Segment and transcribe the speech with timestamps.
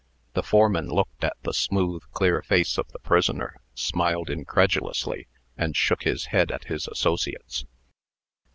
[0.33, 6.05] The foreman looked at the smooth, clear face of the prisoner, smiled incredulously, and shook
[6.05, 7.65] his head at his associates.